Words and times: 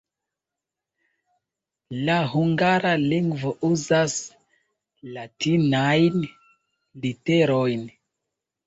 La 2.07 2.15
hungara 2.31 2.95
lingvo 3.03 3.53
uzas 3.69 4.17
latinajn 5.19 6.29
literojn. 7.07 7.91